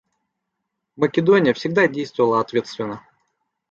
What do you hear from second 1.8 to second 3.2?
действовала ответственно.